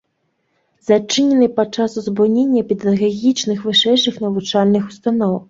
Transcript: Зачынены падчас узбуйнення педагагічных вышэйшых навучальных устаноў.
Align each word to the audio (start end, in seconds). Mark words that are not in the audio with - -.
Зачынены 0.87 1.49
падчас 1.59 1.97
узбуйнення 2.03 2.63
педагагічных 2.73 3.63
вышэйшых 3.69 4.19
навучальных 4.27 4.83
устаноў. 4.91 5.33